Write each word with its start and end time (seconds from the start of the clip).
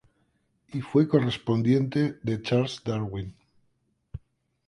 Y 0.73 0.81
fue 0.81 1.07
correspondiente 1.07 2.17
de 2.23 2.41
Charles 2.41 2.81
Darwin. 2.83 3.35